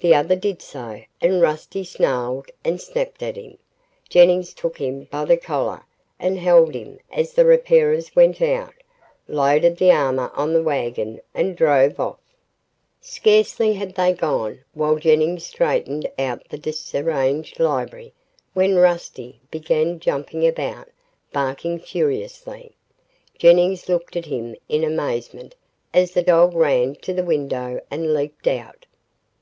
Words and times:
The 0.00 0.14
other 0.14 0.34
did 0.34 0.62
so 0.62 1.02
and 1.20 1.42
Rusty 1.42 1.84
snarled 1.84 2.46
and 2.64 2.80
snapped 2.80 3.22
at 3.22 3.36
him. 3.36 3.58
Jennings 4.08 4.54
took 4.54 4.78
him 4.78 5.04
by 5.10 5.26
the 5.26 5.36
collar 5.36 5.82
and 6.18 6.38
held 6.38 6.74
him 6.74 7.00
as 7.12 7.34
the 7.34 7.44
repairers 7.44 8.16
went 8.16 8.40
out, 8.40 8.72
loaded 9.28 9.76
the 9.76 9.90
armor 9.90 10.30
on 10.34 10.54
the 10.54 10.62
wagon, 10.62 11.20
and 11.34 11.54
drove 11.54 12.00
off. 12.00 12.16
Scarcely 13.02 13.74
had 13.74 13.94
they 13.94 14.14
gone, 14.14 14.64
while 14.72 14.96
Jennings 14.96 15.44
straightened 15.44 16.10
out 16.18 16.48
the 16.48 16.56
disarranged 16.56 17.60
library, 17.60 18.14
when 18.54 18.76
Rusty 18.76 19.38
began 19.50 20.00
jumping 20.00 20.46
about, 20.46 20.88
barking 21.30 21.78
furiously. 21.78 22.74
Jennings 23.36 23.86
looked 23.86 24.16
at 24.16 24.24
him 24.24 24.56
in 24.70 24.82
amazement, 24.82 25.56
as 25.92 26.12
the 26.12 26.22
dog 26.22 26.54
ran 26.56 26.94
to 27.02 27.12
the 27.12 27.22
window 27.22 27.82
and 27.90 28.14
leaped 28.14 28.46
out. 28.46 28.86